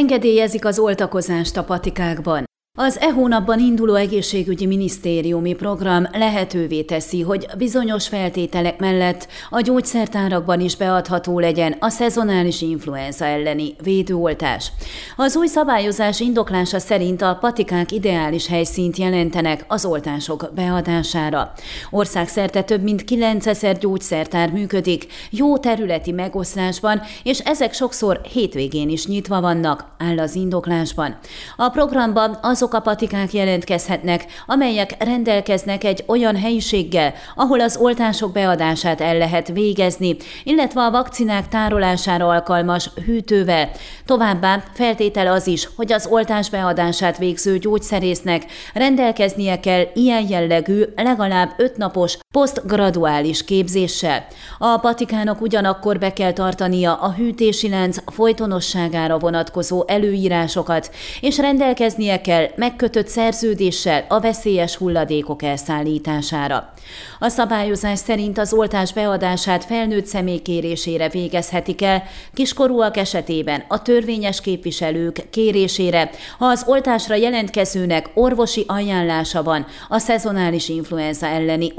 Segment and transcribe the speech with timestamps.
[0.00, 2.49] Engedélyezik az oltakozást a patikákban.
[2.82, 10.60] Az e hónapban induló egészségügyi minisztériumi program lehetővé teszi, hogy bizonyos feltételek mellett a gyógyszertárakban
[10.60, 14.72] is beadható legyen a szezonális influenza elleni védőoltás.
[15.16, 21.52] Az új szabályozás indoklása szerint a patikák ideális helyszínt jelentenek az oltások beadására.
[21.90, 29.40] Országszerte több mint 9000 gyógyszertár működik, jó területi megoszlásban, és ezek sokszor hétvégén is nyitva
[29.40, 31.18] vannak, áll az indoklásban.
[31.56, 38.32] A programban azok azok a patikák jelentkezhetnek, amelyek rendelkeznek egy olyan helyiséggel, ahol az oltások
[38.32, 43.70] beadását el lehet végezni, illetve a vakcinák tárolására alkalmas hűtővel.
[44.04, 48.44] Továbbá feltétel az is, hogy az oltás beadását végző gyógyszerésznek
[48.74, 54.26] rendelkeznie kell ilyen jellegű, legalább öt napos posztgraduális képzéssel.
[54.58, 62.46] A patikának ugyanakkor be kell tartania a hűtési lánc folytonosságára vonatkozó előírásokat, és rendelkeznie kell
[62.56, 66.72] megkötött szerződéssel a veszélyes hulladékok elszállítására.
[67.18, 72.02] A szabályozás szerint az oltás beadását felnőtt személy kérésére végezhetik el,
[72.34, 80.68] kiskorúak esetében a törvényes képviselők kérésére, ha az oltásra jelentkezőnek orvosi ajánlása van a szezonális
[80.68, 81.72] influenza elleni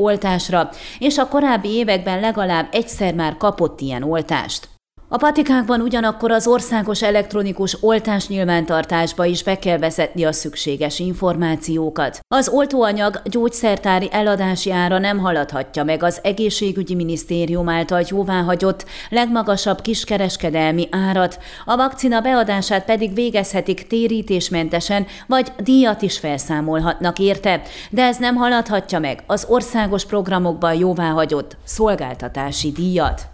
[0.50, 4.71] oltásra, és a korábbi években legalább egyszer már kapott ilyen oltást.
[5.14, 12.20] A patikákban ugyanakkor az országos elektronikus oltás nyilvántartásba is be kell vezetni a szükséges információkat.
[12.28, 20.88] Az oltóanyag gyógyszertári eladási ára nem haladhatja meg az egészségügyi minisztérium által jóváhagyott legmagasabb kiskereskedelmi
[20.92, 28.36] árat, a vakcina beadását pedig végezhetik térítésmentesen, vagy díjat is felszámolhatnak érte, de ez nem
[28.36, 33.30] haladhatja meg az országos programokban jóváhagyott szolgáltatási díjat.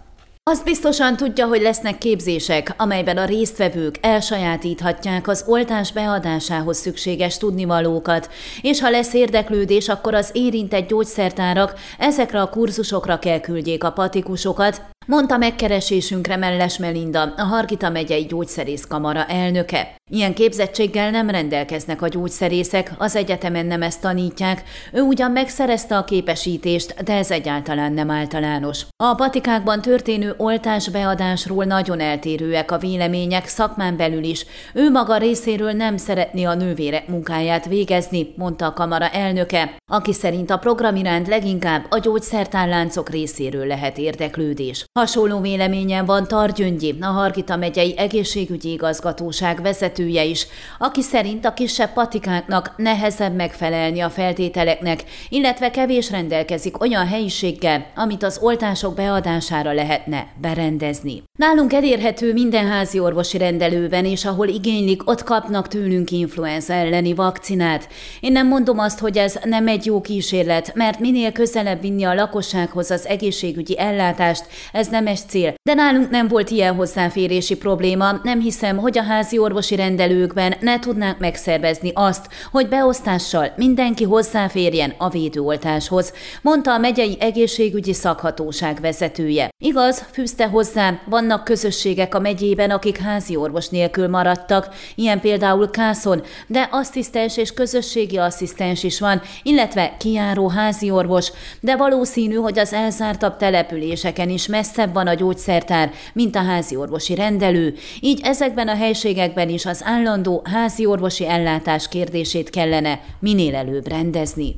[0.50, 8.30] Azt biztosan tudja, hogy lesznek képzések, amelyben a résztvevők elsajátíthatják az oltás beadásához szükséges tudnivalókat,
[8.60, 14.82] és ha lesz érdeklődés, akkor az érintett gyógyszertárak ezekre a kurzusokra kell küldjék a patikusokat,
[15.08, 19.96] mondta megkeresésünkre Melles Melinda, a Hargita megyei gyógyszerészkamara elnöke.
[20.10, 26.04] Ilyen képzettséggel nem rendelkeznek a gyógyszerészek, az egyetemen nem ezt tanítják, ő ugyan megszerezte a
[26.04, 28.86] képesítést, de ez egyáltalán nem általános.
[28.96, 34.46] A patikákban történő oltásbeadásról nagyon eltérőek a vélemények szakmán belül is.
[34.74, 40.50] Ő maga részéről nem szeretné a nővérek munkáját végezni, mondta a kamara elnöke, aki szerint
[40.50, 44.84] a program iránt leginkább a gyógyszertárláncok részéről lehet érdeklődés.
[44.98, 50.46] Hasonló véleményen van Targyöngyi, a Hargita megyei egészségügyi igazgatóság vezetője is,
[50.78, 58.22] aki szerint a kisebb patikáknak nehezebb megfelelni a feltételeknek, illetve kevés rendelkezik olyan helyiséggel, amit
[58.22, 61.22] az oltások beadására lehetne berendezni.
[61.38, 67.88] Nálunk elérhető minden házi orvosi rendelőben, és ahol igénylik, ott kapnak tőlünk influenza elleni vakcinát.
[68.20, 72.14] Én nem mondom azt, hogy ez nem egy jó kísérlet, mert minél közelebb vinni a
[72.14, 75.54] lakossághoz az egészségügyi ellátást, ez nem este.
[75.68, 80.78] De nálunk nem volt ilyen hozzáférési probléma, nem hiszem, hogy a házi orvosi rendelőkben ne
[80.78, 86.12] tudnánk megszervezni azt, hogy beosztással mindenki hozzáférjen a védőoltáshoz,
[86.42, 89.48] mondta a megyei egészségügyi szakhatóság vezetője.
[89.64, 96.22] Igaz, fűzte hozzá, vannak közösségek a megyében, akik házi orvos nélkül maradtak, ilyen például Kászon,
[96.46, 102.72] de asszisztens és közösségi asszisztens is van, illetve kiáró házi orvos, de valószínű, hogy az
[102.72, 105.14] elzártabb településeken is messzebb van a
[105.58, 111.26] gyógyszertár, mint a házi orvosi rendelő, így ezekben a helységekben is az állandó házi orvosi
[111.26, 114.56] ellátás kérdését kellene minél előbb rendezni.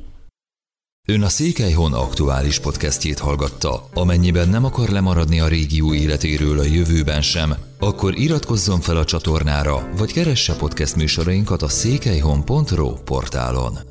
[1.07, 3.89] Ön a Székelyhon aktuális podcastjét hallgatta.
[3.93, 9.89] Amennyiben nem akar lemaradni a régió életéről a jövőben sem, akkor iratkozzon fel a csatornára,
[9.97, 13.90] vagy keresse podcast műsorainkat a székelyhon.pro portálon.